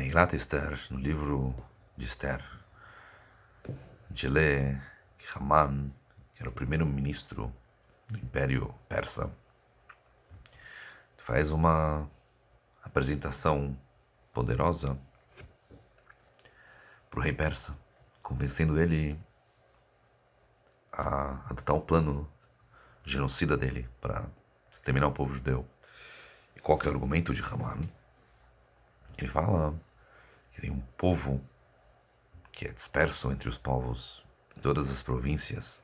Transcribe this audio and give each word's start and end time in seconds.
Meilat 0.00 0.32
Esther, 0.32 0.80
no 0.88 0.98
livro 0.98 1.54
de 1.94 2.06
Esther, 2.06 2.42
a 3.68 4.08
gente 4.08 4.28
lê 4.28 4.74
que 5.18 5.26
Haman, 5.36 5.92
que 6.34 6.42
era 6.42 6.48
o 6.48 6.54
primeiro-ministro 6.54 7.52
do 8.08 8.16
Império 8.16 8.74
Persa, 8.88 9.30
faz 11.18 11.52
uma 11.52 12.08
apresentação 12.82 13.78
poderosa 14.32 14.98
para 17.10 17.20
o 17.20 17.22
rei 17.22 17.34
persa, 17.34 17.76
convencendo 18.22 18.80
ele 18.80 19.20
a 20.94 21.44
adotar 21.50 21.76
o 21.76 21.82
plano 21.82 22.26
genocida 23.04 23.54
dele 23.54 23.86
para 24.00 24.24
exterminar 24.70 25.08
o 25.08 25.12
povo 25.12 25.34
judeu. 25.34 25.68
E 26.56 26.60
qual 26.60 26.78
que 26.78 26.88
é 26.88 26.90
o 26.90 26.94
argumento 26.94 27.34
de 27.34 27.42
Haman? 27.42 27.82
Ele 29.18 29.28
fala 29.28 29.78
que 30.52 30.60
tem 30.60 30.70
um 30.70 30.80
povo 30.96 31.40
que 32.52 32.66
é 32.66 32.72
disperso 32.72 33.30
entre 33.32 33.48
os 33.48 33.56
povos 33.56 34.24
em 34.56 34.60
todas 34.60 34.90
as 34.90 35.02
províncias 35.02 35.82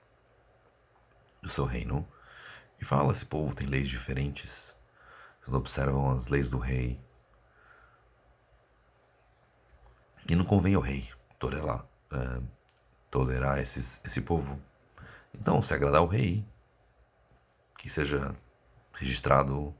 do 1.42 1.48
seu 1.48 1.64
reino. 1.64 2.06
E 2.80 2.84
fala: 2.84 3.12
esse 3.12 3.24
povo 3.24 3.54
tem 3.54 3.66
leis 3.66 3.88
diferentes, 3.88 4.76
eles 5.38 5.48
não 5.48 5.58
observam 5.58 6.10
as 6.10 6.28
leis 6.28 6.50
do 6.50 6.58
rei. 6.58 7.00
E 10.28 10.34
não 10.34 10.44
convém 10.44 10.74
ao 10.74 10.82
rei 10.82 11.08
tolerar, 11.38 11.86
é, 12.12 12.42
tolerar 13.10 13.58
esses, 13.58 14.00
esse 14.04 14.20
povo. 14.20 14.60
Então, 15.32 15.62
se 15.62 15.72
agradar 15.72 16.00
ao 16.00 16.06
rei, 16.06 16.44
que 17.78 17.88
seja 17.88 18.34
registrado 18.94 19.74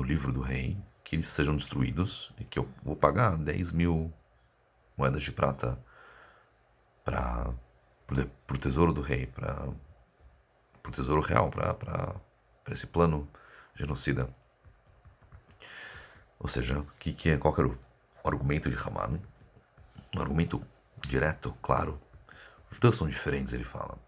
no 0.00 0.06
livro 0.06 0.32
do 0.32 0.40
rei, 0.40 0.78
que 1.04 1.14
eles 1.14 1.28
sejam 1.28 1.54
destruídos 1.54 2.32
e 2.38 2.44
que 2.44 2.58
eu 2.58 2.66
vou 2.82 2.96
pagar 2.96 3.36
10 3.36 3.72
mil 3.72 4.10
moedas 4.96 5.22
de 5.22 5.30
prata 5.30 5.78
para 7.04 7.52
o 8.50 8.58
tesouro 8.58 8.94
do 8.94 9.02
rei, 9.02 9.26
para 9.26 9.68
o 10.86 10.90
tesouro 10.90 11.20
real, 11.20 11.50
para 11.50 12.16
esse 12.70 12.86
plano 12.86 13.28
genocida. 13.74 14.34
Ou 16.38 16.48
seja, 16.48 16.82
que, 16.98 17.12
que 17.12 17.28
é, 17.28 17.34
era 17.34 17.68
o 17.68 17.78
argumento 18.24 18.70
de 18.70 18.76
Haman? 18.76 19.20
Um 20.16 20.20
argumento 20.20 20.62
direto, 21.06 21.54
claro. 21.60 22.00
Os 22.70 22.76
judeus 22.76 22.96
são 22.96 23.06
diferentes, 23.06 23.52
ele 23.52 23.64
fala. 23.64 23.98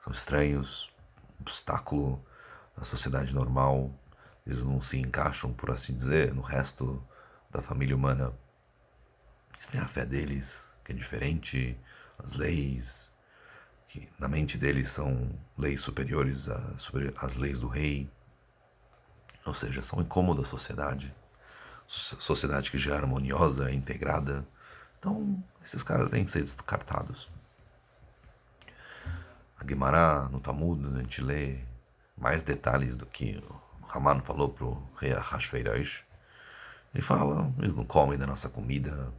São 0.00 0.12
estranhos, 0.12 0.92
obstáculo 1.38 2.20
na 2.76 2.82
sociedade 2.82 3.32
normal, 3.32 3.92
eles 4.46 4.62
não 4.62 4.80
se 4.80 4.98
encaixam, 4.98 5.52
por 5.52 5.70
assim 5.70 5.94
dizer, 5.94 6.32
no 6.32 6.40
resto 6.40 7.02
da 7.50 7.60
família 7.60 7.96
humana. 7.96 8.32
Eles 9.54 9.66
têm 9.66 9.80
a 9.80 9.88
fé 9.88 10.06
deles, 10.06 10.70
que 10.84 10.92
é 10.92 10.94
diferente, 10.94 11.78
as 12.18 12.34
leis, 12.34 13.12
que 13.88 14.08
na 14.18 14.28
mente 14.28 14.56
deles 14.56 14.90
são 14.90 15.36
leis 15.58 15.82
superiores 15.82 16.48
às 16.48 17.36
leis 17.36 17.60
do 17.60 17.66
rei. 17.66 18.08
Ou 19.44 19.54
seja, 19.54 19.82
são 19.82 20.00
incômodos 20.00 20.46
à 20.46 20.48
sociedade. 20.48 21.14
Sociedade 21.86 22.70
que 22.70 22.78
já 22.78 22.94
é 22.94 22.98
harmoniosa, 22.98 23.72
integrada. 23.72 24.46
Então, 24.98 25.42
esses 25.62 25.82
caras 25.82 26.10
têm 26.10 26.24
que 26.24 26.30
ser 26.30 26.42
descartados. 26.42 27.30
A 29.58 29.64
Guimarães, 29.64 30.30
no 30.30 30.40
Talmud, 30.40 30.84
a 30.94 31.00
gente 31.00 31.22
lê 31.22 31.58
mais 32.16 32.42
detalhes 32.42 32.96
do 32.96 33.06
que 33.06 33.42
Haman 33.90 34.20
falou 34.20 34.48
para 34.50 34.64
o 34.64 34.88
rei 34.96 35.12
Ahasverosh. 35.12 36.04
Ele 36.94 37.02
fala, 37.02 37.52
eles 37.58 37.74
não 37.74 37.84
comem 37.84 38.18
da 38.18 38.26
nossa 38.26 38.48
comida, 38.48 39.12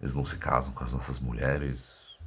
eles 0.00 0.14
não 0.14 0.24
se 0.24 0.36
casam 0.36 0.72
com 0.74 0.84
as 0.84 0.92
nossas 0.92 1.18
mulheres, 1.18 2.18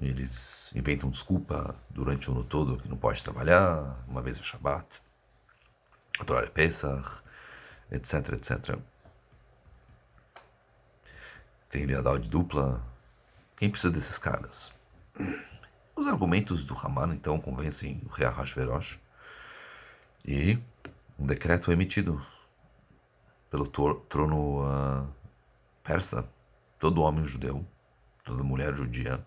eles 0.00 0.70
inventam 0.74 1.10
desculpa 1.10 1.74
durante 1.90 2.30
o 2.30 2.32
ano 2.32 2.44
todo 2.44 2.78
que 2.78 2.88
não 2.88 2.96
pode 2.96 3.22
trabalhar, 3.22 4.02
uma 4.06 4.22
vez 4.22 4.38
é 4.40 4.42
Shabbat, 4.42 5.02
outra 6.20 6.36
hora 6.36 6.46
é 6.46 6.50
Pesach, 6.50 7.22
etc, 7.90 8.32
etc. 8.32 8.78
Tem 11.68 11.84
lealdade 11.84 12.30
dupla. 12.30 12.82
Quem 13.56 13.68
precisa 13.68 13.92
desses 13.92 14.16
caras? 14.16 14.72
Os 15.94 16.06
argumentos 16.06 16.64
do 16.64 16.78
Haman 16.78 17.12
então 17.12 17.40
convencem 17.40 18.00
o 18.06 18.08
rei 18.08 18.26
Ahasverosh 18.26 18.98
e 20.24 20.58
um 21.18 21.26
decreto 21.26 21.72
emitido 21.72 22.24
pelo 23.50 23.66
trono 23.66 24.62
uh, 24.62 25.08
persa. 25.82 26.28
Todo 26.78 27.02
homem 27.02 27.24
judeu, 27.24 27.66
toda 28.24 28.44
mulher 28.44 28.74
judia, 28.74 29.26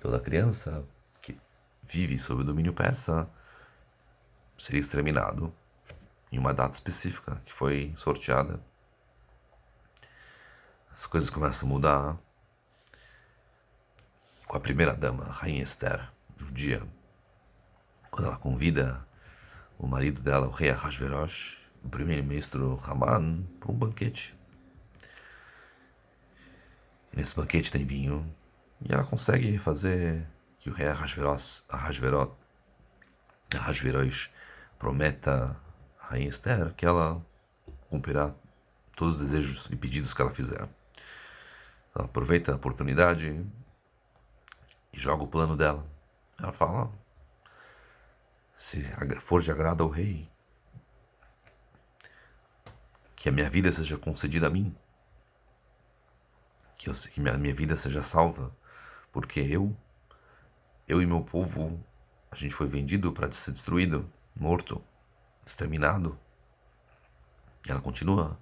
toda 0.00 0.18
criança 0.18 0.84
que 1.20 1.38
vive 1.82 2.18
sob 2.18 2.42
o 2.42 2.44
domínio 2.44 2.72
persa 2.72 3.28
seria 4.56 4.80
exterminado 4.80 5.52
em 6.30 6.38
uma 6.38 6.52
data 6.52 6.74
específica 6.74 7.40
que 7.44 7.52
foi 7.52 7.92
sorteada. 7.96 8.60
As 10.90 11.06
coisas 11.06 11.30
começam 11.30 11.68
a 11.68 11.72
mudar 11.72 12.16
com 14.46 14.56
a 14.56 14.60
primeira 14.60 14.96
dama, 14.96 15.24
a 15.24 15.32
rainha 15.32 15.62
Esther, 15.62 16.10
judia, 16.36 16.82
quando 18.10 18.26
ela 18.26 18.36
convida 18.36 19.06
o 19.78 19.86
marido 19.86 20.20
dela, 20.20 20.46
o 20.46 20.50
rei 20.50 20.70
Ahasverosh, 20.70 21.58
o 21.84 21.88
primeiro-ministro 21.88 22.80
Haman, 22.84 23.42
para 23.58 23.70
um 23.70 23.74
banquete. 23.74 24.34
Nesse 27.12 27.36
banquete 27.36 27.70
tem 27.70 27.84
vinho, 27.84 28.24
e 28.80 28.92
ela 28.92 29.04
consegue 29.04 29.58
fazer 29.58 30.26
que 30.58 30.70
o 30.70 30.72
rei 30.72 30.88
Ahasverosh, 30.88 31.62
Ahasverosh, 31.68 32.30
Ahasverosh 33.54 34.30
prometa 34.78 35.56
à 36.00 36.06
rainha 36.08 36.28
Esther 36.28 36.72
que 36.74 36.86
ela 36.86 37.24
cumprirá 37.88 38.32
todos 38.96 39.16
os 39.16 39.20
desejos 39.20 39.68
e 39.70 39.76
pedidos 39.76 40.14
que 40.14 40.22
ela 40.22 40.30
fizer. 40.30 40.68
Ela 41.94 42.06
aproveita 42.06 42.52
a 42.52 42.56
oportunidade 42.56 43.44
e 44.92 44.98
joga 44.98 45.24
o 45.24 45.28
plano 45.28 45.56
dela. 45.56 45.86
Ela 46.38 46.52
fala: 46.52 46.90
se 48.72 48.82
for 49.20 49.42
de 49.42 49.50
agrado 49.50 49.82
ao 49.82 49.90
rei, 49.90 50.26
que 53.14 53.28
a 53.28 53.32
minha 53.32 53.50
vida 53.50 53.70
seja 53.70 53.98
concedida 53.98 54.46
a 54.46 54.50
mim, 54.50 54.74
que, 56.78 56.88
eu, 56.88 56.94
que 56.94 57.20
minha, 57.20 57.36
minha 57.36 57.54
vida 57.54 57.76
seja 57.76 58.02
salva, 58.02 58.50
porque 59.12 59.40
eu, 59.40 59.76
eu 60.88 61.02
e 61.02 61.06
meu 61.06 61.22
povo, 61.22 61.84
a 62.30 62.34
gente 62.34 62.54
foi 62.54 62.66
vendido 62.66 63.12
para 63.12 63.30
ser 63.30 63.52
destruído, 63.52 64.10
morto, 64.34 64.82
exterminado. 65.44 66.18
Ela 67.68 67.80
continua: 67.82 68.40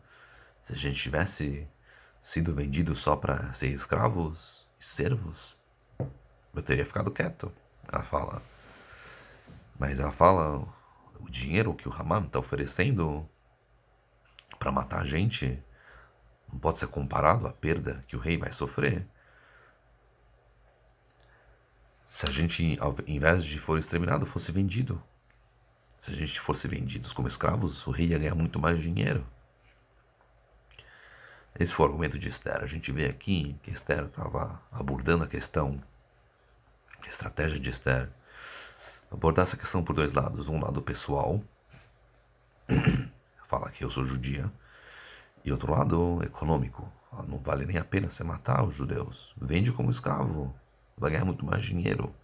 se 0.63 0.75
a 0.75 0.77
gente 0.77 1.03
tivesse 1.03 1.67
sido 2.21 2.55
vendido 2.55 2.95
só 2.95 3.17
para 3.17 3.53
ser 3.53 3.67
escravos 3.67 4.65
e 4.79 4.85
servos, 4.85 5.57
eu 6.55 6.63
teria 6.63 6.87
ficado 6.87 7.11
quieto. 7.11 7.53
Ela 7.93 8.05
fala. 8.05 8.60
Mas 9.81 9.99
ela 9.99 10.13
fala 10.13 10.59
o 11.19 11.31
dinheiro 11.31 11.75
que 11.75 11.89
o 11.89 11.93
Haman 11.93 12.27
está 12.27 12.39
oferecendo 12.39 13.27
para 14.59 14.71
matar 14.71 15.01
a 15.01 15.05
gente 15.05 15.59
não 16.53 16.59
pode 16.59 16.79
ser 16.79 16.89
comparado 16.89 17.47
à 17.47 17.53
perda 17.53 18.05
que 18.07 18.15
o 18.15 18.19
rei 18.19 18.37
vai 18.37 18.53
sofrer. 18.53 19.07
Se 22.05 22.27
a 22.27 22.31
gente, 22.31 22.77
ao 22.79 22.95
invés 23.07 23.43
de 23.43 23.59
for 23.59 23.79
exterminado, 23.79 24.27
fosse 24.27 24.53
vendido. 24.53 25.03
Se 25.99 26.11
a 26.11 26.15
gente 26.15 26.39
fosse 26.39 26.69
vendidos 26.69 27.15
como 27.15 27.29
escravos, 27.29 27.87
o 27.87 27.91
rei 27.91 28.09
ia 28.09 28.19
ganhar 28.19 28.35
muito 28.35 28.61
mais 28.61 28.79
dinheiro. 28.83 29.27
Esse 31.59 31.73
foi 31.73 31.87
o 31.87 31.89
argumento 31.89 32.19
de 32.19 32.29
Esther. 32.29 32.63
A 32.63 32.67
gente 32.67 32.93
vê 32.93 33.07
aqui 33.07 33.57
que 33.63 33.71
Esther 33.71 34.05
estava 34.05 34.61
abordando 34.71 35.25
a 35.25 35.29
questão 35.29 35.83
a 37.03 37.09
estratégia 37.09 37.59
de 37.59 37.71
Esther 37.71 38.11
abordar 39.11 39.45
essa 39.45 39.57
questão 39.57 39.83
por 39.83 39.95
dois 39.95 40.15
lados. 40.15 40.49
Um 40.49 40.61
lado 40.61 40.81
pessoal, 40.83 41.43
fala 43.49 43.71
que 43.71 43.85
eu 43.85 43.91
sou 43.91 44.05
judia, 44.05 44.51
e 45.45 45.53
outro 45.53 45.73
lado 45.73 46.23
econômico. 46.23 46.91
Não 47.27 47.39
vale 47.39 47.67
nem 47.67 47.77
a 47.77 47.85
pena 47.85 48.09
você 48.09 48.23
matar 48.23 48.65
os 48.65 48.75
judeus. 48.75 49.35
Vende 49.41 49.73
como 49.73 49.91
escravo, 49.91 50.55
vai 50.97 51.11
ganhar 51.11 51.25
muito 51.25 51.45
mais 51.45 51.63
dinheiro. 51.63 52.15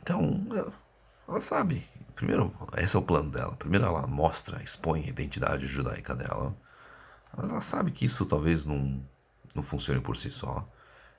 Então, 0.00 0.46
ela 1.28 1.40
sabe. 1.40 1.86
Primeiro, 2.14 2.54
esse 2.78 2.94
é 2.96 2.98
o 2.98 3.02
plano 3.02 3.30
dela. 3.30 3.56
Primeiro, 3.56 3.86
ela 3.86 4.06
mostra, 4.06 4.62
expõe 4.62 5.04
a 5.04 5.08
identidade 5.08 5.66
judaica 5.66 6.14
dela. 6.14 6.56
Mas 7.36 7.50
ela 7.50 7.60
sabe 7.60 7.90
que 7.90 8.04
isso 8.06 8.24
talvez 8.24 8.64
não, 8.64 9.04
não 9.54 9.62
funcione 9.62 10.00
por 10.00 10.16
si 10.16 10.30
só. 10.30 10.66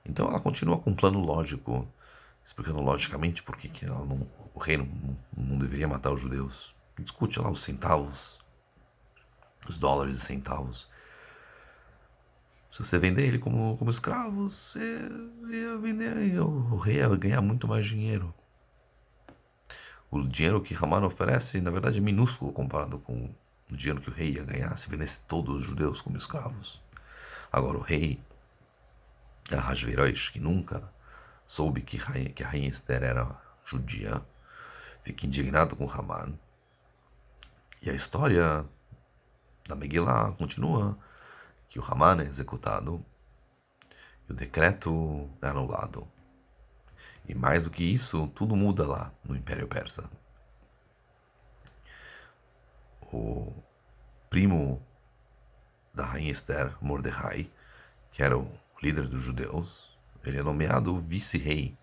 Então 0.05 0.27
ela 0.27 0.39
continua 0.39 0.77
com 0.77 0.91
um 0.91 0.95
plano 0.95 1.19
lógico, 1.19 1.87
explicando 2.45 2.81
logicamente 2.81 3.41
por 3.41 3.57
que, 3.57 3.71
o 4.53 4.59
rei 4.59 4.77
não, 4.77 5.57
deveria 5.57 5.87
matar 5.87 6.11
os 6.11 6.21
judeus. 6.21 6.75
Discute 6.97 7.39
lá 7.39 7.49
os 7.49 7.61
centavos 7.61 8.39
os 9.67 9.77
dólares 9.77 10.17
e 10.17 10.21
centavos. 10.21 10.89
Se 12.69 12.83
você 12.83 12.99
vender 12.99 13.25
ele 13.25 13.39
como, 13.39 13.77
como 13.77 13.89
escravo, 13.89 14.49
você 14.49 15.09
ia 15.49 15.77
vender, 15.77 16.39
o 16.39 16.77
rei 16.77 16.97
ia 16.97 17.07
ganhar 17.15 17.41
muito 17.41 17.67
mais 17.67 17.85
dinheiro. 17.85 18.33
O 20.11 20.21
dinheiro 20.21 20.61
que 20.61 20.75
Haman 20.75 21.05
oferece, 21.05 21.61
na 21.61 21.71
verdade, 21.71 21.97
é 21.97 22.01
minúsculo 22.01 22.51
comparado 22.51 22.99
com 22.99 23.29
o 23.71 23.75
dinheiro 23.75 24.01
que 24.01 24.09
o 24.09 24.13
rei 24.13 24.33
ia 24.33 24.43
ganhar 24.43 24.75
se 24.77 24.89
vendesse 24.89 25.21
todos 25.21 25.55
os 25.55 25.63
judeus 25.63 26.01
como 26.01 26.17
escravos. 26.17 26.81
Agora, 27.51 27.77
o 27.77 27.81
rei 27.81 28.19
Ahasverosh, 29.51 30.31
que 30.31 30.39
nunca 30.39 30.91
soube 31.47 31.81
que, 31.81 31.99
que 32.33 32.43
a 32.43 32.47
rainha 32.47 32.69
Esther 32.69 33.03
era 33.03 33.39
judia, 33.63 34.21
fica 35.01 35.25
indignado 35.25 35.75
com 35.75 35.89
Haman. 35.89 36.33
E 37.81 37.89
a 37.89 37.93
história 37.93 38.65
da 39.67 39.75
Megillah 39.75 40.31
continua 40.31 40.97
que 41.69 41.79
o 41.79 41.83
Haman 41.83 42.23
é 42.23 42.25
executado 42.25 43.05
e 44.27 44.31
o 44.31 44.35
decreto 44.35 45.29
é 45.41 45.47
anulado. 45.47 46.07
E 47.27 47.35
mais 47.35 47.63
do 47.63 47.69
que 47.69 47.83
isso, 47.83 48.27
tudo 48.29 48.55
muda 48.55 48.87
lá 48.87 49.11
no 49.23 49.35
Império 49.35 49.67
Persa. 49.67 50.09
O 53.11 53.53
primo 54.29 54.81
da 55.93 56.05
rainha 56.05 56.31
Esther, 56.31 56.75
Mordecai, 56.81 57.49
que 58.11 58.21
era 58.21 58.37
o 58.37 58.51
líder 58.85 59.07
dos 59.07 59.23
judeus, 59.23 59.97
ele 60.23 60.37
é 60.37 60.43
nomeado 60.43 60.95
vice-rei 60.95 61.75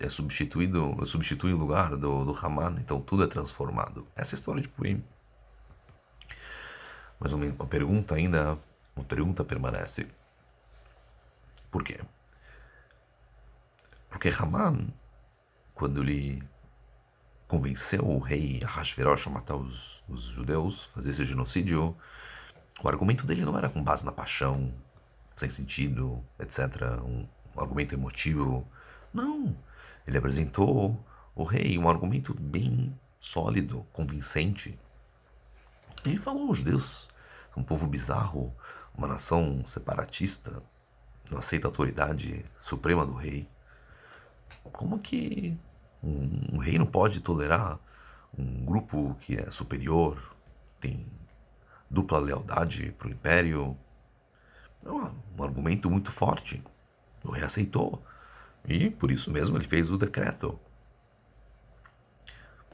é 0.00 0.08
substituído, 0.08 1.04
substitui 1.04 1.52
o 1.52 1.58
lugar 1.58 1.94
do, 1.96 2.24
do 2.24 2.32
Haman, 2.34 2.76
então 2.78 3.02
tudo 3.02 3.24
é 3.24 3.26
transformado. 3.26 4.06
Essa 4.16 4.34
é 4.34 4.36
a 4.36 4.38
história 4.38 4.62
de 4.62 4.68
Purim. 4.68 5.04
Mas 7.20 7.34
uma, 7.34 7.44
uma 7.44 7.66
pergunta 7.66 8.14
ainda, 8.14 8.56
uma 8.96 9.04
pergunta 9.04 9.44
permanece. 9.44 10.08
Por 11.70 11.84
quê? 11.84 12.00
Porque 14.08 14.30
Haman, 14.30 14.88
quando 15.74 16.02
ele 16.02 16.42
convenceu 17.46 18.08
o 18.08 18.18
rei 18.18 18.62
Ahasverosh 18.64 19.26
a 19.26 19.30
matar 19.30 19.56
os, 19.56 20.02
os 20.08 20.22
judeus, 20.22 20.86
fazer 20.86 21.10
esse 21.10 21.26
genocídio, 21.26 21.94
o 22.82 22.88
argumento 22.88 23.26
dele 23.26 23.44
não 23.44 23.58
era 23.58 23.68
com 23.68 23.82
base 23.82 24.02
na 24.02 24.12
paixão, 24.12 24.72
sem 25.36 25.50
sentido, 25.50 26.24
etc. 26.38 27.00
Um, 27.04 27.26
um 27.56 27.60
argumento 27.60 27.94
emotivo. 27.94 28.66
Não. 29.12 29.56
Ele 30.06 30.18
apresentou 30.18 31.02
o 31.34 31.44
rei 31.44 31.78
um 31.78 31.88
argumento 31.88 32.34
bem 32.34 32.98
sólido, 33.18 33.86
convincente. 33.92 34.78
Ele 36.04 36.16
falou: 36.16 36.50
os 36.50 36.58
judeus 36.58 37.08
um 37.56 37.62
povo 37.62 37.86
bizarro, 37.86 38.54
uma 38.96 39.06
nação 39.06 39.64
separatista, 39.66 40.62
não 41.30 41.38
aceita 41.38 41.66
a 41.66 41.70
autoridade 41.70 42.44
suprema 42.60 43.06
do 43.06 43.14
rei. 43.14 43.48
Como 44.64 44.98
que 44.98 45.56
um, 46.02 46.54
um 46.56 46.58
rei 46.58 46.78
não 46.78 46.86
pode 46.86 47.20
tolerar 47.20 47.78
um 48.36 48.64
grupo 48.64 49.16
que 49.20 49.36
é 49.36 49.50
superior, 49.50 50.18
tem 50.80 51.06
dupla 51.90 52.18
lealdade 52.18 52.94
para 52.98 53.08
o 53.08 53.12
império? 53.12 53.76
É 54.84 54.90
um, 54.90 55.14
um 55.38 55.42
argumento 55.42 55.90
muito 55.90 56.12
forte. 56.12 56.62
O 57.22 57.30
rei 57.30 57.42
aceitou. 57.44 58.02
E 58.66 58.90
por 58.90 59.10
isso 59.10 59.30
mesmo 59.30 59.56
ele 59.56 59.68
fez 59.68 59.90
o 59.90 59.98
decreto. 59.98 60.58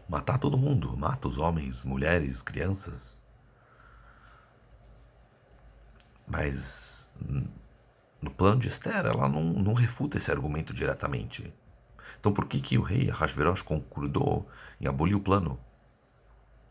Matar 0.09 0.39
todo 0.39 0.59
mundo, 0.59 0.97
mata 0.97 1.29
os 1.29 1.39
homens, 1.39 1.85
mulheres, 1.85 2.43
crianças. 2.43 3.19
Mas 6.27 7.09
no 8.21 8.31
plano 8.31 8.61
de 8.61 8.69
Esther, 8.69 9.06
ela 9.06 9.29
não, 9.29 9.43
não 9.45 9.73
refuta 9.73 10.19
esse 10.19 10.31
argumento 10.31 10.75
diretamente. 10.75 11.53
Então 12.19 12.33
por 12.33 12.47
que, 12.47 12.61
que 12.61 12.77
o 12.77 12.83
rei 12.83 13.11
Ahasverosh 13.11 13.63
concordou 13.63 14.49
em 14.81 14.87
abolir 14.87 15.15
o 15.15 15.21
plano? 15.21 15.59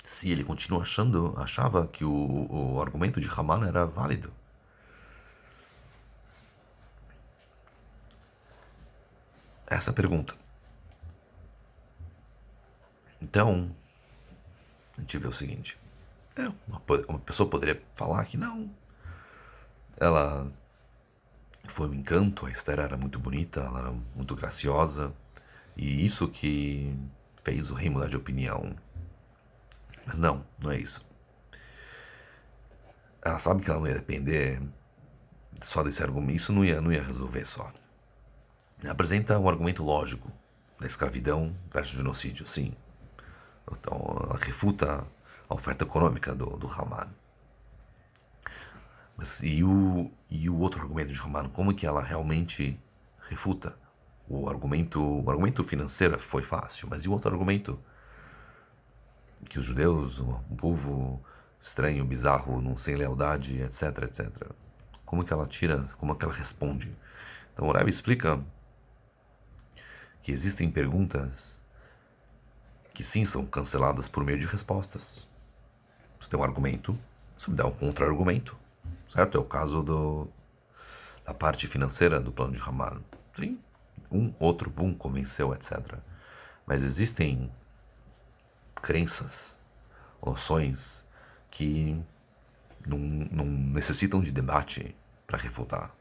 Se 0.03 0.29
ele 0.31 0.43
continua 0.43 0.81
achando, 0.81 1.33
achava 1.37 1.87
que 1.87 2.05
o, 2.05 2.47
o 2.49 2.81
argumento 2.81 3.19
de 3.19 3.29
Haman 3.29 3.67
era 3.67 3.85
válido. 3.85 4.31
Essa 9.69 9.93
pergunta. 9.93 10.33
Então, 13.21 13.73
a 14.97 15.01
gente 15.01 15.17
vê 15.17 15.27
o 15.27 15.31
seguinte: 15.31 15.77
é, 16.35 16.47
uma, 16.67 16.81
uma 17.07 17.19
pessoa 17.19 17.49
poderia 17.49 17.81
falar 17.95 18.25
que 18.25 18.37
não, 18.37 18.69
ela 19.97 20.51
foi 21.67 21.87
um 21.89 21.93
encanto, 21.93 22.45
a 22.45 22.51
Esther 22.51 22.79
era 22.79 22.97
muito 22.97 23.19
bonita, 23.19 23.59
ela 23.59 23.79
era 23.79 23.91
muito 24.15 24.35
graciosa, 24.35 25.13
e 25.77 26.05
isso 26.05 26.27
que 26.27 26.95
fez 27.43 27.69
o 27.69 27.75
rei 27.75 27.89
mudar 27.89 28.09
de 28.09 28.17
opinião. 28.17 28.75
Mas 30.05 30.17
não, 30.17 30.43
não 30.59 30.71
é 30.71 30.77
isso. 30.77 31.05
Ela 33.21 33.37
sabe 33.37 33.61
que 33.61 33.69
ela 33.69 33.79
não 33.79 33.87
ia 33.87 33.95
depender 33.95 34.61
só 35.61 35.83
desse 35.83 36.01
argumento, 36.01 36.37
isso 36.37 36.53
não 36.53 36.65
ia, 36.65 36.81
não 36.81 36.91
ia 36.91 37.03
resolver 37.03 37.45
só 37.45 37.71
apresenta 38.87 39.37
um 39.37 39.49
argumento 39.49 39.83
lógico 39.83 40.31
da 40.79 40.87
escravidão 40.87 41.55
versus 41.71 41.97
genocídio, 41.97 42.47
sim. 42.47 42.73
Então, 43.71 43.97
ela 44.23 44.37
refuta 44.37 45.05
a 45.49 45.53
oferta 45.53 45.83
econômica 45.83 46.33
do, 46.33 46.45
do 46.57 46.67
Haman. 46.67 47.07
Mas 49.17 49.41
e 49.43 49.63
o, 49.63 50.09
e 50.29 50.49
o 50.49 50.57
outro 50.57 50.81
argumento 50.81 51.11
de 51.11 51.19
Haman, 51.19 51.49
como 51.49 51.73
que 51.73 51.85
ela 51.85 52.01
realmente 52.01 52.79
refuta? 53.27 53.75
O 54.27 54.47
argumento, 54.47 55.01
o 55.01 55.29
argumento 55.29 55.63
financeiro 55.63 56.17
foi 56.19 56.43
fácil, 56.43 56.87
mas 56.89 57.03
e 57.03 57.09
o 57.09 57.11
outro 57.11 57.31
argumento? 57.31 57.79
Que 59.49 59.59
os 59.59 59.65
judeus, 59.65 60.19
um 60.19 60.55
povo 60.55 61.21
estranho, 61.59 62.05
bizarro, 62.05 62.61
não 62.61 62.77
sem 62.77 62.95
lealdade, 62.95 63.61
etc, 63.61 64.03
etc. 64.03 64.29
Como 65.05 65.23
que 65.23 65.33
ela 65.33 65.45
tira, 65.45 65.83
como 65.97 66.15
que 66.15 66.23
ela 66.23 66.33
responde? 66.33 66.95
Então 67.53 67.67
o 67.67 67.71
Rebbe 67.71 67.89
explica 67.89 68.39
que 70.29 70.33
existem 70.33 70.69
perguntas 70.69 71.59
que 72.93 73.03
sim 73.03 73.25
são 73.25 73.47
canceladas 73.47 74.07
por 74.07 74.23
meio 74.23 74.37
de 74.37 74.45
respostas. 74.45 75.27
Você 76.19 76.29
tem 76.29 76.39
um 76.39 76.43
argumento, 76.43 76.95
você 77.35 77.49
me 77.49 77.57
dá 77.57 77.65
um 77.65 77.71
contra-argumento, 77.71 78.55
certo? 79.11 79.39
É 79.39 79.41
o 79.41 79.43
caso 79.43 79.81
do, 79.81 80.27
da 81.25 81.33
parte 81.33 81.65
financeira 81.65 82.19
do 82.19 82.31
plano 82.31 82.51
de 82.51 82.59
Raman. 82.59 83.01
Sim, 83.35 83.59
um, 84.11 84.31
outro, 84.39 84.69
boom, 84.69 84.93
convenceu, 84.93 85.51
etc. 85.51 85.97
Mas 86.63 86.83
existem 86.83 87.51
crenças, 88.75 89.59
noções 90.23 91.03
que 91.49 91.99
não, 92.85 92.99
não 92.99 93.45
necessitam 93.45 94.21
de 94.21 94.31
debate 94.31 94.95
para 95.25 95.39
refutar. 95.39 95.91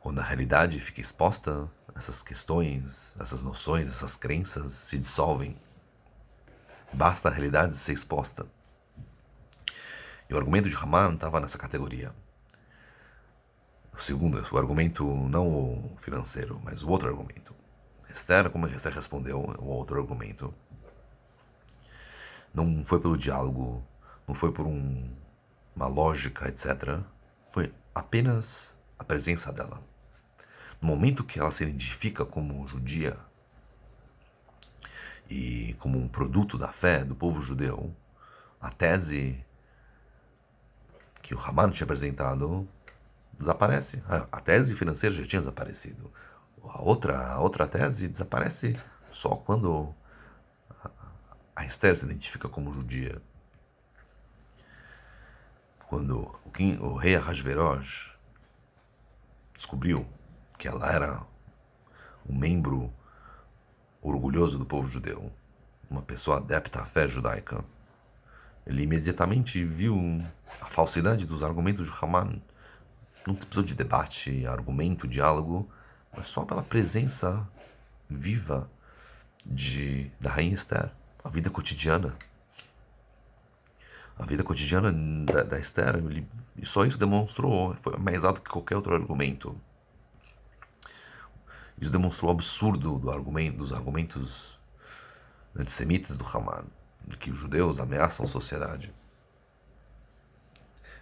Quando 0.00 0.18
a 0.18 0.24
realidade 0.24 0.80
fica 0.80 1.00
exposta, 1.00 1.70
essas 1.94 2.22
questões, 2.22 3.14
essas 3.18 3.42
noções, 3.42 3.88
essas 3.88 4.16
crenças 4.16 4.72
se 4.72 4.98
dissolvem. 4.98 5.56
Basta 6.92 7.28
a 7.28 7.32
realidade 7.32 7.76
ser 7.76 7.92
exposta. 7.92 8.46
E 10.28 10.34
o 10.34 10.36
argumento 10.36 10.68
de 10.68 10.74
Raman 10.74 11.14
estava 11.14 11.40
nessa 11.40 11.58
categoria. 11.58 12.14
O 13.92 14.00
segundo, 14.00 14.44
o 14.50 14.58
argumento 14.58 15.04
não 15.28 15.46
o 15.48 15.96
financeiro, 15.98 16.60
mas 16.64 16.82
o 16.82 16.88
outro 16.90 17.08
argumento. 17.08 17.54
Esther, 18.10 18.50
como 18.50 18.66
Esther 18.66 18.92
respondeu, 18.92 19.38
o 19.38 19.66
outro 19.66 19.98
argumento. 20.00 20.52
Não 22.52 22.84
foi 22.84 23.00
pelo 23.00 23.16
diálogo, 23.16 23.84
não 24.26 24.34
foi 24.34 24.52
por 24.52 24.66
um, 24.66 25.10
uma 25.74 25.86
lógica, 25.86 26.48
etc. 26.48 27.00
Foi 27.50 27.72
apenas 27.94 28.76
a 28.98 29.04
presença 29.04 29.52
dela. 29.52 29.80
No 30.84 30.90
momento 30.90 31.24
que 31.24 31.40
ela 31.40 31.50
se 31.50 31.64
identifica 31.64 32.26
como 32.26 32.68
judia 32.68 33.16
e 35.30 35.74
como 35.78 35.98
um 35.98 36.06
produto 36.06 36.58
da 36.58 36.68
fé 36.68 37.02
do 37.02 37.14
povo 37.14 37.40
judeu, 37.40 37.96
a 38.60 38.68
tese 38.68 39.42
que 41.22 41.34
o 41.34 41.40
Haman 41.40 41.70
tinha 41.70 41.86
apresentado 41.86 42.68
desaparece. 43.32 44.02
A 44.30 44.38
tese 44.42 44.74
financeira 44.74 45.16
já 45.16 45.24
tinha 45.24 45.40
desaparecido. 45.40 46.12
A 46.62 46.82
outra, 46.82 47.28
a 47.28 47.40
outra 47.40 47.66
tese 47.66 48.06
desaparece 48.06 48.78
só 49.10 49.36
quando 49.36 49.94
a 51.56 51.64
Esther 51.64 51.96
se 51.96 52.04
identifica 52.04 52.46
como 52.46 52.70
judia. 52.74 53.22
Quando 55.88 56.38
o, 56.44 56.86
o 56.86 56.94
rei 56.94 57.16
Ahasverosh 57.16 58.12
descobriu 59.56 60.06
que 60.64 60.68
ela 60.68 60.90
era 60.90 61.20
um 62.26 62.34
membro 62.34 62.90
orgulhoso 64.00 64.58
do 64.58 64.64
povo 64.64 64.88
judeu, 64.88 65.30
uma 65.90 66.00
pessoa 66.00 66.38
adepta 66.38 66.80
à 66.80 66.86
fé 66.86 67.06
judaica. 67.06 67.62
ele 68.66 68.82
imediatamente 68.82 69.62
viu 69.62 70.24
a 70.62 70.64
falsidade 70.64 71.26
dos 71.26 71.42
argumentos 71.42 71.84
de 71.84 71.92
Haman. 72.00 72.40
Não 73.26 73.34
precisou 73.34 73.62
de 73.62 73.74
debate, 73.74 74.46
argumento, 74.46 75.06
diálogo, 75.06 75.68
mas 76.16 76.28
só 76.28 76.46
pela 76.46 76.62
presença 76.62 77.46
viva 78.08 78.66
de, 79.44 80.10
da 80.18 80.30
Rainha 80.30 80.54
Esther, 80.54 80.90
a 81.22 81.28
vida 81.28 81.50
cotidiana. 81.50 82.16
A 84.18 84.24
vida 84.24 84.42
cotidiana 84.42 84.90
da, 85.26 85.42
da 85.42 85.58
Esther, 85.58 85.96
ele, 85.96 86.26
e 86.56 86.64
só 86.64 86.86
isso 86.86 86.98
demonstrou, 86.98 87.74
foi 87.82 87.98
mais 87.98 88.24
alto 88.24 88.40
que 88.40 88.48
qualquer 88.48 88.76
outro 88.76 88.94
argumento. 88.94 89.54
Isso 91.84 91.92
demonstrou 91.92 92.30
o 92.30 92.34
absurdo 92.34 92.98
do 92.98 93.10
argumento, 93.10 93.58
dos 93.58 93.70
argumentos 93.70 94.58
antissemitas 95.54 96.16
do 96.16 96.24
Haman 96.26 96.64
de 97.06 97.14
que 97.14 97.30
os 97.30 97.36
judeus 97.36 97.78
ameaçam 97.78 98.24
a 98.24 98.26
sociedade. 98.26 98.90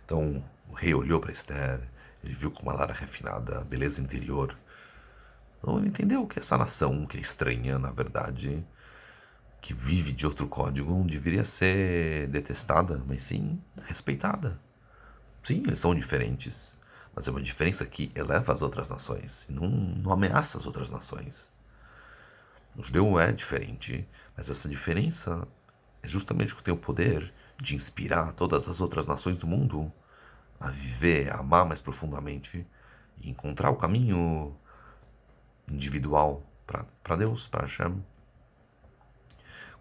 Então 0.05 0.45
o 0.69 0.75
rei 0.75 0.93
olhou 0.93 1.21
para 1.21 1.31
Esther, 1.31 1.89
ele 2.25 2.35
viu 2.35 2.51
com 2.51 2.65
uma 2.65 2.73
lara 2.73 2.93
refinada 2.93 3.61
a 3.61 3.65
beleza 3.65 4.03
interior. 4.03 4.59
Então 5.61 5.79
ele 5.79 5.87
entendeu 5.87 6.27
que 6.27 6.41
essa 6.41 6.59
nação, 6.59 7.07
que 7.07 7.17
é 7.17 7.21
estranha, 7.21 7.79
na 7.79 7.93
verdade, 7.93 8.67
que 9.61 9.73
vive 9.73 10.11
de 10.11 10.27
outro 10.27 10.49
código, 10.49 10.91
não 10.91 11.07
deveria 11.07 11.45
ser 11.45 12.27
detestada, 12.27 13.01
mas 13.07 13.23
sim 13.23 13.63
respeitada. 13.87 14.61
Sim, 15.45 15.63
eles 15.65 15.79
são 15.79 15.95
diferentes, 15.95 16.75
mas 17.15 17.29
é 17.29 17.31
uma 17.31 17.43
diferença 17.43 17.85
que 17.85 18.11
eleva 18.15 18.53
as 18.53 18.63
outras 18.63 18.89
nações, 18.91 19.47
não, 19.49 19.69
não 19.69 20.13
ameaça 20.13 20.59
as 20.59 20.67
outras 20.67 20.91
nações. 20.91 21.51
O 22.75 22.83
judeu 22.83 23.19
é 23.21 23.33
diferente, 23.33 24.09
mas 24.37 24.49
essa 24.49 24.69
diferença 24.69 25.47
é 26.03 26.09
justamente 26.09 26.55
que 26.55 26.63
tem 26.63 26.73
o 26.73 26.77
poder 26.77 27.33
de 27.61 27.75
inspirar 27.75 28.33
todas 28.33 28.67
as 28.67 28.81
outras 28.81 29.07
nações 29.07 29.39
do 29.39 29.47
mundo 29.47 29.93
a 30.59 30.71
viver, 30.71 31.31
a 31.33 31.39
amar 31.39 31.67
mais 31.67 31.81
profundamente 31.81 32.67
e 33.21 33.29
encontrar 33.29 33.71
o 33.71 33.77
caminho 33.77 34.57
individual 35.71 36.43
para 37.03 37.17
Deus, 37.17 37.47
para 37.47 37.63
Hashem. 37.63 38.03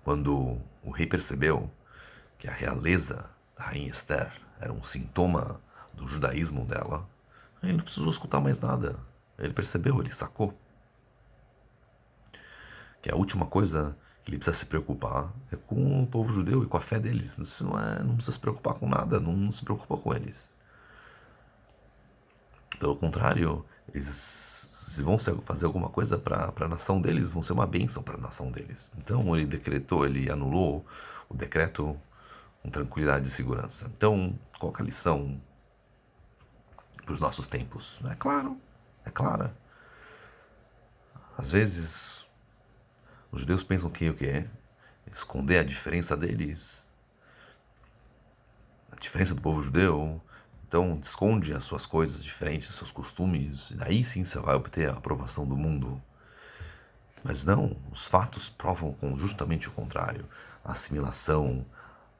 Quando 0.04 0.60
o 0.84 0.92
rei 0.92 1.08
percebeu 1.08 1.72
que 2.38 2.48
a 2.48 2.54
realeza 2.54 3.30
da 3.56 3.66
rainha 3.66 3.92
Esther 3.92 4.32
era 4.60 4.74
um 4.74 4.82
sintoma 4.82 5.62
do 5.94 6.08
judaísmo 6.08 6.66
dela, 6.66 7.08
ele 7.64 7.74
não 7.74 7.84
precisou 7.84 8.10
escutar 8.10 8.40
mais 8.40 8.60
nada. 8.60 8.98
Ele 9.38 9.54
percebeu, 9.54 10.00
ele 10.00 10.12
sacou. 10.12 10.54
Que 13.02 13.12
a 13.12 13.16
última 13.16 13.46
coisa 13.46 13.98
ele 14.28 14.38
precisa 14.38 14.58
se 14.58 14.66
preocupar 14.66 15.32
é 15.52 15.56
com 15.56 16.04
o 16.04 16.08
povo 16.08 16.32
judeu 16.32 16.64
e 16.64 16.68
com 16.68 16.78
a 16.78 16.82
fé 16.82 17.00
deles. 17.00 17.38
Isso 17.38 17.64
não, 17.64 17.80
é, 17.80 18.04
não 18.04 18.16
precisa 18.16 18.34
se 18.34 18.40
preocupar 18.40 18.76
com 18.76 18.88
nada, 18.88 19.20
não 19.20 19.52
se 19.52 19.64
preocupa 19.64 19.98
com 19.98 20.14
eles. 20.14 20.52
Pelo 22.80 22.96
contrário, 22.96 23.66
eles 23.94 24.52
se 24.72 25.02
vão 25.02 25.18
fazer 25.18 25.66
alguma 25.66 25.90
coisa 25.90 26.18
para 26.18 26.52
a 26.60 26.68
nação 26.68 27.00
deles, 27.00 27.32
vão 27.32 27.42
ser 27.42 27.54
uma 27.54 27.66
bênção 27.66 28.04
para 28.04 28.16
a 28.16 28.22
nação 28.22 28.52
deles. 28.52 28.92
Então 28.98 29.36
ele 29.36 29.46
decretou, 29.46 30.06
ele 30.06 30.30
anulou 30.30 30.86
o 31.30 31.34
decreto 31.34 31.98
com 32.62 32.70
tranquilidade 32.70 33.28
e 33.28 33.32
segurança. 33.32 33.90
Então, 33.96 34.38
qual 34.60 34.74
é 34.78 34.82
a 34.82 34.86
lição 34.86 35.40
para 37.04 37.14
os 37.14 37.20
nossos 37.20 37.48
tempos? 37.48 38.00
É 38.10 38.16
claro, 38.16 38.60
é 39.06 39.10
clara. 39.10 39.56
Às 41.38 41.52
vezes 41.52 42.28
os 43.32 43.42
judeus 43.42 43.64
pensam 43.64 43.90
que 43.90 44.10
o 44.10 44.14
que 44.14 44.28
é 44.28 44.48
esconder 45.10 45.60
a 45.60 45.64
diferença 45.64 46.16
deles, 46.16 46.90
a 48.92 48.96
diferença 48.96 49.36
do 49.36 49.42
povo 49.42 49.62
judeu. 49.62 50.22
Então, 50.68 51.00
esconde 51.04 51.54
as 51.54 51.66
suas 51.66 51.86
coisas 51.86 52.24
diferentes, 52.24 52.74
seus 52.74 52.92
costumes, 52.92 53.72
e 53.72 53.76
daí 53.76 54.06
sim 54.06 54.24
você 54.24 54.40
vai 54.40 54.56
obter 54.56 54.90
a 54.90 54.94
aprovação 54.94 55.46
do 55.46 55.58
mundo. 55.58 56.02
Mas 57.24 57.44
não, 57.44 57.76
os 57.92 58.06
fatos 58.06 58.50
provam 58.50 58.96
justamente 59.18 59.68
o 59.68 59.72
contrário. 59.72 60.26
A 60.64 60.72
assimilação, 60.72 61.66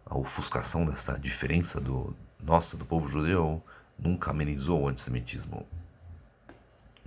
a 0.06 0.18
ofuscação 0.18 0.86
dessa 0.86 1.18
diferença 1.18 1.80
do 1.80 2.16
nossa, 2.44 2.76
do 2.76 2.86
povo 2.86 3.08
judeu, 3.08 3.64
nunca 4.02 4.32
amenizou 4.32 4.82
o 4.82 4.88
antissemitismo. 4.88 5.66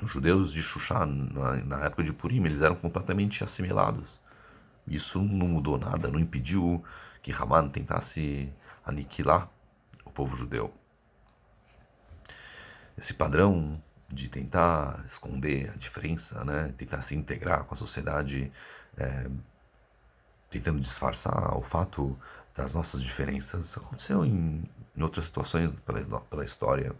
Os 0.00 0.10
judeus 0.10 0.52
de 0.52 0.62
Xuxá, 0.62 1.04
na, 1.04 1.84
época 1.84 2.04
de 2.04 2.12
Purim, 2.12 2.44
eles 2.44 2.62
eram 2.62 2.76
completamente 2.76 3.42
assimilados. 3.42 4.20
Isso 4.86 5.20
não 5.20 5.48
mudou 5.48 5.78
nada, 5.78 6.08
não 6.08 6.20
impediu 6.20 6.84
que 7.22 7.32
Haman 7.32 7.68
tentasse 7.68 8.52
aniquilar 8.84 9.48
o 10.04 10.10
povo 10.10 10.36
judeu. 10.36 10.72
Esse 12.96 13.14
padrão 13.14 13.82
de 14.08 14.28
tentar 14.28 15.02
esconder 15.04 15.70
a 15.70 15.76
diferença, 15.76 16.44
né? 16.44 16.72
tentar 16.76 17.02
se 17.02 17.16
integrar 17.16 17.64
com 17.64 17.74
a 17.74 17.78
sociedade, 17.78 18.52
é, 18.96 19.28
tentando 20.50 20.80
disfarçar 20.80 21.56
o 21.56 21.62
fato 21.62 22.16
das 22.54 22.74
nossas 22.74 23.02
diferenças, 23.02 23.76
aconteceu 23.76 24.24
em, 24.24 24.62
em 24.96 25.02
outras 25.02 25.26
situações 25.26 25.72
pela, 25.80 26.20
pela 26.20 26.44
história 26.44 26.94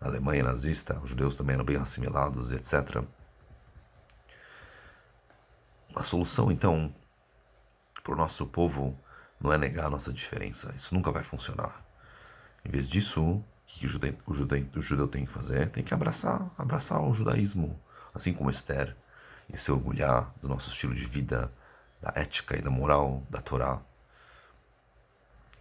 na 0.00 0.08
Alemanha 0.08 0.42
nazista, 0.42 0.98
os 1.00 1.10
judeus 1.10 1.36
também 1.36 1.54
eram 1.54 1.64
bem 1.64 1.76
assimilados, 1.76 2.50
etc. 2.52 3.04
A 5.94 6.02
solução, 6.02 6.50
então, 6.50 6.94
para 8.02 8.14
o 8.14 8.16
nosso 8.16 8.46
povo 8.46 8.98
não 9.40 9.52
é 9.52 9.58
negar 9.58 9.86
a 9.86 9.90
nossa 9.90 10.12
diferença. 10.12 10.72
Isso 10.74 10.94
nunca 10.94 11.10
vai 11.10 11.22
funcionar. 11.22 11.84
Em 12.64 12.70
vez 12.70 12.88
disso, 12.88 13.22
o 13.22 13.44
que 13.66 13.86
o 13.86 13.88
judeu, 13.88 14.14
o 14.26 14.34
judeu, 14.34 14.66
o 14.76 14.80
judeu 14.80 15.08
tem 15.08 15.24
que 15.24 15.32
fazer? 15.32 15.70
Tem 15.70 15.84
que 15.84 15.94
abraçar, 15.94 16.50
abraçar 16.56 17.00
o 17.02 17.12
judaísmo, 17.12 17.78
assim 18.14 18.32
como 18.32 18.50
Esther, 18.50 18.96
e 19.48 19.56
se 19.56 19.70
orgulhar 19.72 20.32
do 20.40 20.48
nosso 20.48 20.70
estilo 20.70 20.94
de 20.94 21.04
vida, 21.04 21.52
da 22.00 22.12
ética 22.14 22.56
e 22.56 22.62
da 22.62 22.70
moral 22.70 23.22
da 23.28 23.40
Torá. 23.40 23.80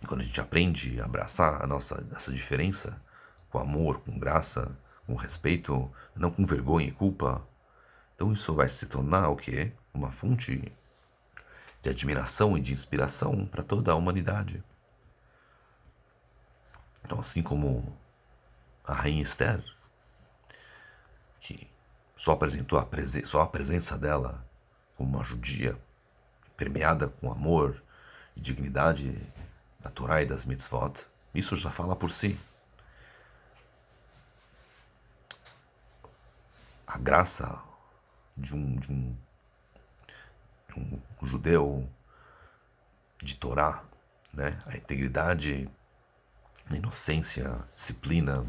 E 0.01 0.07
quando 0.07 0.21
a 0.21 0.23
gente 0.23 0.39
aprende 0.39 0.99
a 1.01 1.05
abraçar 1.05 1.61
a 1.61 1.67
nossa 1.67 2.05
essa 2.15 2.31
diferença, 2.31 3.01
com 3.49 3.59
amor, 3.59 3.99
com 4.01 4.17
graça, 4.17 4.77
com 5.05 5.15
respeito, 5.15 5.91
não 6.15 6.31
com 6.31 6.45
vergonha 6.45 6.87
e 6.87 6.91
culpa. 6.91 7.45
Então 8.15 8.31
isso 8.31 8.53
vai 8.53 8.69
se 8.69 8.85
tornar 8.85 9.29
o 9.29 9.35
quê? 9.35 9.71
Uma 9.93 10.11
fonte 10.11 10.71
de 11.81 11.89
admiração 11.89 12.57
e 12.57 12.61
de 12.61 12.73
inspiração 12.73 13.45
para 13.45 13.63
toda 13.63 13.91
a 13.91 13.95
humanidade. 13.95 14.63
Então, 17.03 17.19
assim 17.19 17.41
como 17.41 17.97
a 18.83 18.93
rainha 18.93 19.23
Esther, 19.23 19.63
que 21.39 21.69
só 22.15 22.33
apresentou 22.33 22.77
a, 22.77 22.85
presen 22.85 23.23
só 23.23 23.41
a 23.41 23.47
presença 23.47 23.97
dela 23.97 24.45
como 24.95 25.15
uma 25.15 25.23
judia, 25.23 25.77
permeada 26.57 27.07
com 27.07 27.31
amor 27.31 27.81
e 28.35 28.41
dignidade 28.41 29.17
da 29.79 29.89
Torá 29.89 30.21
e 30.21 30.25
das 30.25 30.45
mitzvot, 30.45 31.05
isso 31.33 31.55
já 31.55 31.71
fala 31.71 31.95
por 31.95 32.11
si. 32.11 32.39
a 36.89 36.97
graça 36.97 37.61
de 38.35 38.55
um, 38.55 38.75
de 38.77 38.91
um, 38.91 39.15
de 40.67 40.79
um 40.79 41.27
judeu 41.27 41.87
de 43.21 43.35
Torá, 43.35 43.83
né? 44.33 44.57
a 44.65 44.75
integridade, 44.75 45.69
a 46.67 46.75
inocência, 46.75 47.59
disciplina, 47.75 48.43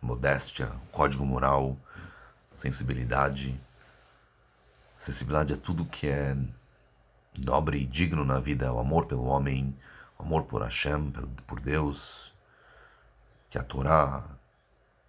modéstia, 0.00 0.70
código 0.92 1.26
moral, 1.26 1.76
sensibilidade. 2.54 3.60
Sensibilidade 4.96 5.54
é 5.54 5.56
tudo 5.56 5.84
que 5.84 6.06
é 6.06 6.36
nobre 7.36 7.78
e 7.78 7.86
digno 7.86 8.24
na 8.24 8.38
vida, 8.38 8.72
o 8.72 8.78
amor 8.78 9.06
pelo 9.06 9.24
homem, 9.24 9.76
o 10.18 10.22
amor 10.22 10.44
por 10.44 10.62
Hashem, 10.62 11.12
por 11.46 11.60
Deus, 11.60 12.32
que 13.50 13.58
a 13.58 13.62
Torá 13.62 14.24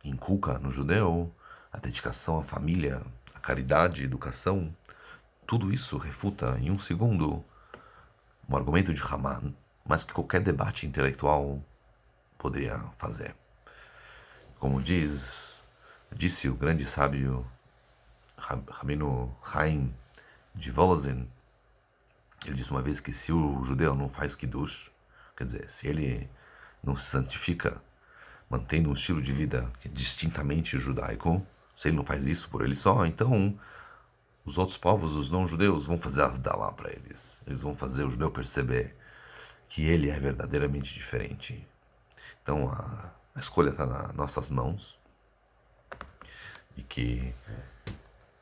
inculca 0.04 0.58
no 0.60 0.72
judeu, 0.72 1.34
a 1.72 1.78
dedicação 1.78 2.40
à 2.40 2.44
família, 2.44 3.02
a 3.34 3.40
caridade, 3.40 4.02
a 4.02 4.06
educação, 4.06 4.76
tudo 5.46 5.74
isso 5.74 5.98
refuta 5.98 6.58
em 6.60 6.72
um 6.72 6.78
segundo 6.78 7.44
um 8.50 8.56
argumento 8.56 8.94
de 8.94 9.02
Haman, 9.02 9.54
mais 9.86 10.04
que 10.04 10.14
qualquer 10.14 10.42
debate 10.42 10.88
intelectual 10.88 11.62
poderia 12.38 12.78
fazer. 12.98 13.36
Como 14.60 14.82
diz, 14.82 15.56
disse 16.12 16.48
o 16.48 16.56
grande 16.56 16.86
sábio 16.86 17.46
Rabino 18.38 19.36
Chaim 19.44 19.94
de 20.56 20.72
Volozin, 20.72 21.30
ele 22.46 22.56
disse 22.56 22.72
uma 22.72 22.82
vez 22.82 23.00
que 23.00 23.12
se 23.12 23.32
o 23.32 23.64
judeu 23.66 23.96
não 23.96 24.10
faz 24.10 24.36
kiddush, 24.36 24.92
quer 25.38 25.46
dizer, 25.46 25.70
se 25.70 25.88
ele 25.88 26.30
não 26.84 26.96
se 26.96 27.06
santifica, 27.06 27.80
mantendo 28.50 28.90
um 28.90 28.94
estilo 28.94 29.22
de 29.22 29.32
vida 29.32 29.72
é 29.86 29.88
distintamente 29.88 30.80
judaico, 30.80 31.46
se 31.76 31.88
ele 31.88 31.96
não 31.96 32.04
faz 32.04 32.26
isso 32.26 32.50
por 32.50 32.66
ele 32.66 32.76
só, 32.76 33.06
então 33.06 33.58
os 34.44 34.58
outros 34.58 34.78
povos, 34.78 35.14
os 35.14 35.30
não-judeus, 35.30 35.86
vão 35.86 36.00
fazer 36.00 36.24
a 36.24 36.56
lá 36.56 36.72
para 36.72 36.90
eles. 36.90 37.42
Eles 37.46 37.62
vão 37.62 37.76
fazer 37.76 38.06
o 38.06 38.10
judeu 38.10 38.32
perceber 38.32 38.96
que 39.68 39.86
ele 39.86 40.10
é 40.10 40.20
verdadeiramente 40.20 40.94
diferente. 40.94 41.68
Então 42.42 42.70
a, 42.70 43.12
a 43.36 43.40
escolha 43.40 43.70
está 43.70 43.86
nas 43.86 44.16
nossas 44.16 44.50
mãos 44.50 44.98
e 46.78 46.82
que 46.82 47.34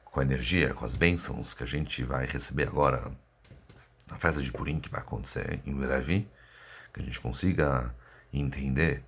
com 0.06 0.20
a 0.20 0.24
energia, 0.24 0.74
com 0.74 0.86
as 0.86 0.96
bênçãos 0.96 1.54
que 1.54 1.64
a 1.64 1.68
gente 1.68 2.04
vai 2.04 2.26
receber 2.26 2.68
agora 2.68 3.12
na 4.08 4.18
festa 4.18 4.42
de 4.42 4.52
Purim 4.52 4.80
que 4.80 4.90
vai 4.90 5.02
acontecer 5.02 5.60
em 5.66 5.74
breve, 5.74 6.28
que 6.96 7.02
a 7.02 7.04
gente 7.04 7.20
consiga 7.20 7.94
entender 8.32 9.04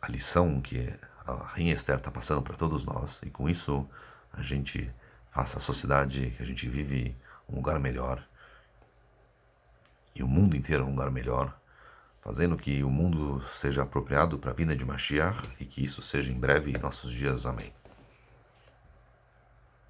a 0.00 0.08
lição 0.08 0.60
que 0.60 0.92
a 1.26 1.34
Rainha 1.34 1.74
Esther 1.74 1.98
está 1.98 2.10
passando 2.10 2.40
para 2.40 2.56
todos 2.56 2.82
nós 2.84 3.20
e 3.22 3.30
com 3.30 3.46
isso 3.48 3.86
a 4.32 4.40
gente 4.40 4.90
faça 5.30 5.58
a 5.58 5.60
sociedade 5.60 6.32
que 6.34 6.42
a 6.42 6.46
gente 6.46 6.66
vive 6.68 7.14
um 7.46 7.56
lugar 7.56 7.78
melhor 7.78 8.26
e 10.14 10.22
o 10.22 10.28
mundo 10.28 10.56
inteiro 10.56 10.84
um 10.84 10.90
lugar 10.90 11.10
melhor, 11.10 11.54
fazendo 12.22 12.56
que 12.56 12.82
o 12.82 12.90
mundo 12.90 13.42
seja 13.42 13.82
apropriado 13.82 14.38
para 14.38 14.50
a 14.50 14.54
vinda 14.54 14.74
de 14.74 14.84
Mashiach 14.84 15.42
e 15.60 15.64
que 15.64 15.84
isso 15.84 16.02
seja 16.02 16.30
em 16.30 16.38
breve 16.38 16.70
em 16.70 16.78
nossos 16.78 17.10
dias. 17.10 17.46
Amém. 17.46 17.72